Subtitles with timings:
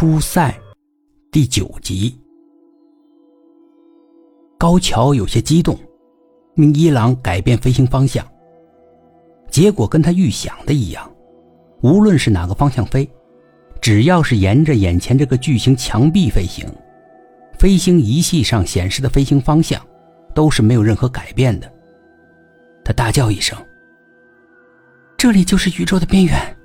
[0.00, 0.54] 出塞，
[1.32, 2.16] 第九集。
[4.56, 5.76] 高桥有些激动，
[6.54, 8.24] 命一郎改变飞行方向。
[9.50, 11.12] 结果跟他预想的一样，
[11.82, 13.10] 无论是哪个方向飞，
[13.80, 16.64] 只要是沿着眼前这个巨型墙壁飞行，
[17.58, 19.84] 飞行仪器上显示的飞行方向
[20.32, 21.68] 都是没有任何改变的。
[22.84, 23.58] 他大叫一声
[25.18, 26.56] ：“这里就是宇宙的边缘，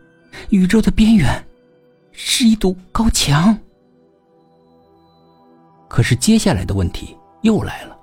[0.50, 1.28] 宇宙的边缘！”
[2.14, 3.58] 是一堵高墙，
[5.90, 7.98] 可是接下来的问题又来了。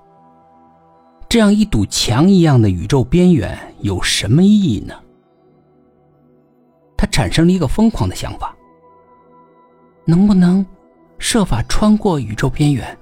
[1.29, 4.93] 这样一堵墙一样的宇宙边缘有什么意义呢？
[6.97, 8.53] 他产生了一个疯狂的想法：
[10.05, 10.63] 能不能
[11.17, 12.97] 设法穿过宇宙边缘，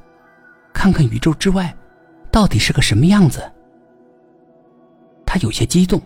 [0.72, 1.76] 看看宇宙之外
[2.31, 3.52] 到底是个什么样子？
[5.26, 6.00] 他有些激动，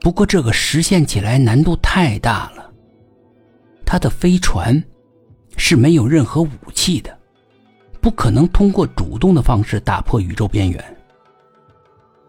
[0.00, 2.71] 不过这个实现起来难度太大了。
[3.92, 4.82] 他的飞船
[5.58, 7.14] 是没有任何武器的，
[8.00, 10.82] 不可能通过主动的方式打破宇宙边缘，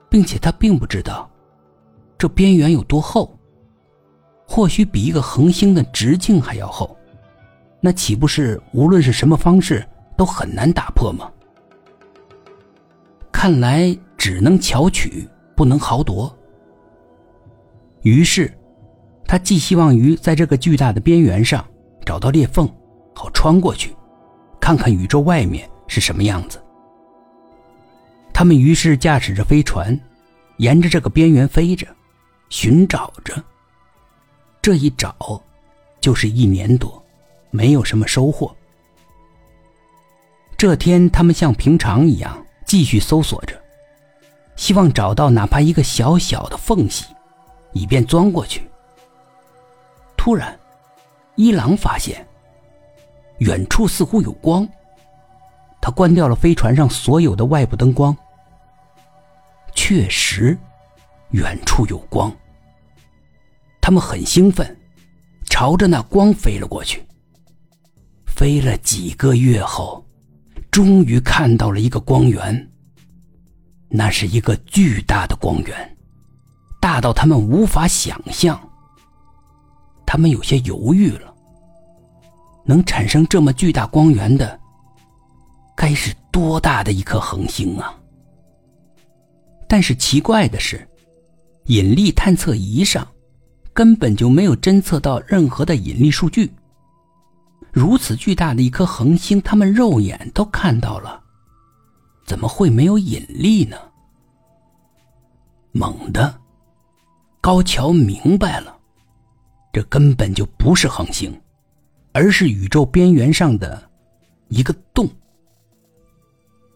[0.09, 1.31] 并且他并不知道
[2.17, 3.39] 这边缘有多厚，
[4.45, 6.97] 或许比一个恒星的直径还要厚，
[7.79, 11.31] 那岂不是无论是什么方式都很难打破吗？
[13.31, 16.37] 看来只能巧取，不能豪夺。
[18.01, 18.53] 于是。
[19.33, 21.65] 他寄希望于在这个巨大的边缘上
[22.05, 22.71] 找到裂缝，
[23.15, 23.91] 好穿过去，
[24.59, 26.63] 看看宇宙外面是什么样子。
[28.31, 29.99] 他们于是驾驶着飞船，
[30.57, 31.87] 沿着这个边缘飞着，
[32.49, 33.43] 寻找着。
[34.61, 35.41] 这一找，
[35.99, 37.03] 就是一年多，
[37.49, 38.55] 没有什么收获。
[40.55, 43.59] 这天，他们像平常一样继续搜索着，
[44.55, 47.05] 希望找到哪怕一个小小的缝隙，
[47.71, 48.61] 以便钻过去。
[50.23, 50.57] 突然，
[51.35, 52.25] 一郎发现
[53.39, 54.65] 远处似乎有光。
[55.81, 58.15] 他关掉了飞船上所有的外部灯光。
[59.75, 60.57] 确实，
[61.31, 62.33] 远处有光。
[63.81, 64.65] 他们很兴奋，
[65.49, 67.05] 朝着那光飞了过去。
[68.25, 70.05] 飞了几个月后，
[70.71, 72.71] 终于看到了一个光源。
[73.89, 75.97] 那是一个巨大的光源，
[76.79, 78.57] 大到他们无法想象。
[80.13, 81.33] 他们有些犹豫了。
[82.65, 84.59] 能产生这么巨大光源的，
[85.75, 87.99] 该是多大的一颗恒星啊！
[89.67, 90.87] 但是奇怪的是，
[91.65, 93.07] 引力探测仪上
[93.73, 96.53] 根本就没有侦测到任何的引力数据。
[97.71, 101.19] 如此巨大的一颗恒星，他们肉眼都看到了，
[102.23, 103.75] 怎么会没有引力呢？
[105.71, 106.39] 猛地，
[107.41, 108.77] 高桥明白了。
[109.73, 111.35] 这根本就不是恒星，
[112.11, 113.89] 而是宇宙边缘上的
[114.47, 115.09] 一个洞。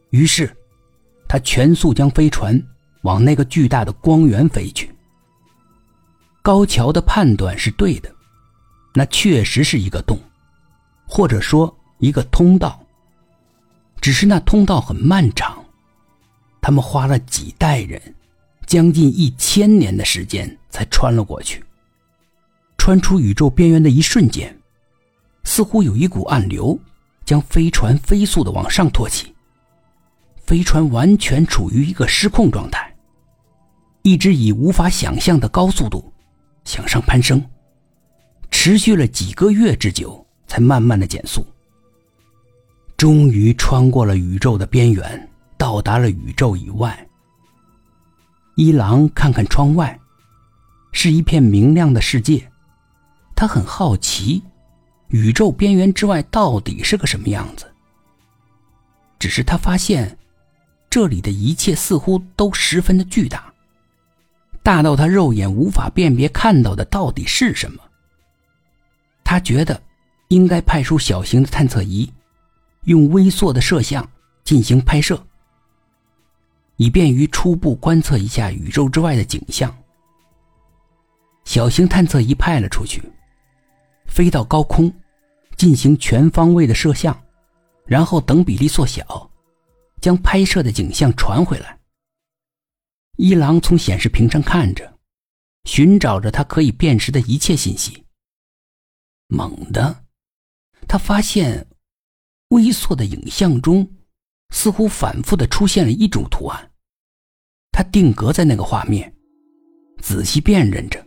[0.09, 0.51] 于是，
[1.29, 2.59] 他全速将飞船
[3.03, 4.91] 往那个巨大的光源飞去。
[6.41, 8.11] 高桥的判断是对的，
[8.95, 10.17] 那确实是一个洞，
[11.05, 12.83] 或者说一个通道。
[14.01, 15.63] 只是那通道很漫长，
[16.61, 18.01] 他们花了几代人，
[18.65, 21.63] 将近一千年的时间才穿了过去。
[22.87, 24.57] 穿出宇宙边缘的一瞬间，
[25.43, 26.79] 似乎有一股暗流
[27.25, 29.35] 将飞船飞速的往上托起。
[30.37, 32.95] 飞船完全处于一个失控状态，
[34.03, 36.13] 一直以无法想象的高速度
[36.63, 37.45] 向上攀升，
[38.51, 41.45] 持续了几个月之久，才慢慢的减速。
[42.95, 47.05] 终于穿过了宇宙的边缘，到达了宇宙以外。
[48.55, 49.99] 一郎看看窗外，
[50.93, 52.49] 是一片明亮的世界。
[53.37, 54.41] 他很好奇，
[55.09, 57.71] 宇宙边缘之外到底是个什么样子。
[59.19, 60.17] 只是他发现，
[60.89, 63.53] 这里的一切似乎都十分的巨大，
[64.63, 67.79] 大到他肉眼无法辨别看到的到底是什么。
[69.23, 69.79] 他觉得，
[70.29, 72.11] 应该派出小型的探测仪，
[72.85, 74.09] 用微缩的摄像
[74.43, 75.23] 进行拍摄，
[76.77, 79.71] 以便于初步观测一下宇宙之外的景象。
[81.45, 82.99] 小型探测仪派了出去。
[84.17, 84.91] 飞到高空，
[85.57, 87.15] 进行全方位的摄像，
[87.85, 89.31] 然后等比例缩小，
[90.01, 91.79] 将拍摄的景象传回来。
[93.17, 94.91] 一郎从显示屏上看着，
[95.65, 98.05] 寻找着他可以辨识的一切信息。
[99.27, 100.03] 猛地，
[100.87, 101.67] 他发现
[102.47, 103.87] 微缩的影像中
[104.49, 106.71] 似乎反复的出现了一种图案。
[107.71, 109.15] 他定格在那个画面，
[110.01, 111.05] 仔细辨认着，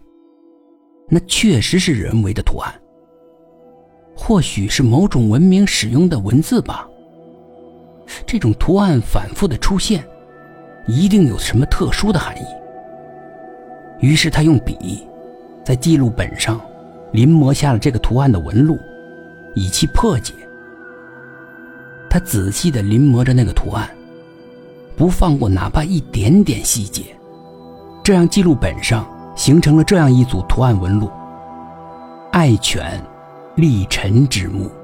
[1.08, 2.79] 那确实是人为的图案。
[4.22, 6.86] 或许是某种文明使用的文字吧。
[8.26, 10.04] 这种图案反复的出现，
[10.86, 12.44] 一定有什么特殊的含义。
[13.98, 15.06] 于是他用笔，
[15.64, 16.60] 在记录本上
[17.12, 18.78] 临摹下了这个图案的纹路，
[19.54, 20.34] 以期破解。
[22.10, 23.88] 他仔细的临摹着那个图案，
[24.96, 27.04] 不放过哪怕一点点细节，
[28.04, 31.10] 这样记录本上形成了这样一组图案纹路：
[32.32, 33.02] 爱犬，
[33.56, 34.79] 立尘之墓。